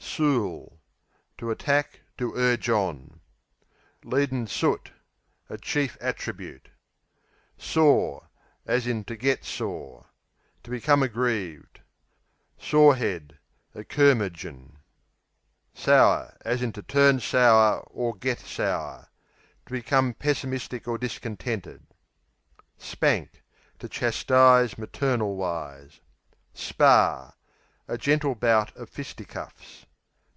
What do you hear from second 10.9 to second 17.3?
aggrieved. Sore head A curmudgeon. Sour, to turn,